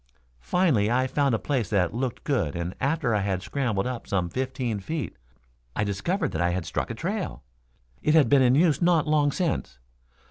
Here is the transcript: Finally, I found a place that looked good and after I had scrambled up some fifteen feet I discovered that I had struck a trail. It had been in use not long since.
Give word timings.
Finally, 0.39 0.89
I 0.89 1.05
found 1.05 1.35
a 1.35 1.37
place 1.37 1.69
that 1.69 1.93
looked 1.93 2.23
good 2.23 2.55
and 2.55 2.73
after 2.81 3.13
I 3.13 3.19
had 3.19 3.43
scrambled 3.43 3.85
up 3.85 4.07
some 4.07 4.31
fifteen 4.31 4.79
feet 4.79 5.15
I 5.75 5.83
discovered 5.83 6.31
that 6.31 6.41
I 6.41 6.49
had 6.49 6.65
struck 6.65 6.89
a 6.89 6.95
trail. 6.95 7.43
It 8.01 8.15
had 8.15 8.27
been 8.27 8.41
in 8.41 8.55
use 8.55 8.81
not 8.81 9.05
long 9.07 9.31
since. 9.31 9.77